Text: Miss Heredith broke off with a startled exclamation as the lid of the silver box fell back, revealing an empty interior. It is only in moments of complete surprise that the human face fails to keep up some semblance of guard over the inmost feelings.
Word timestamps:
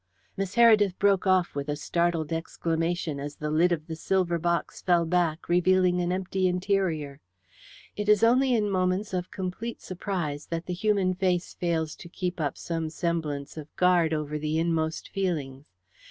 Miss 0.35 0.55
Heredith 0.55 0.97
broke 0.97 1.27
off 1.27 1.53
with 1.53 1.69
a 1.69 1.75
startled 1.75 2.33
exclamation 2.33 3.19
as 3.19 3.35
the 3.35 3.51
lid 3.51 3.71
of 3.71 3.85
the 3.85 3.95
silver 3.95 4.39
box 4.39 4.81
fell 4.81 5.05
back, 5.05 5.47
revealing 5.47 6.01
an 6.01 6.11
empty 6.11 6.47
interior. 6.47 7.19
It 7.95 8.09
is 8.09 8.23
only 8.23 8.55
in 8.55 8.67
moments 8.71 9.13
of 9.13 9.29
complete 9.29 9.79
surprise 9.79 10.47
that 10.47 10.65
the 10.65 10.73
human 10.73 11.13
face 11.13 11.53
fails 11.53 11.95
to 11.97 12.09
keep 12.09 12.41
up 12.41 12.57
some 12.57 12.89
semblance 12.89 13.57
of 13.57 13.75
guard 13.75 14.11
over 14.11 14.39
the 14.39 14.57
inmost 14.57 15.07
feelings. 15.09 15.65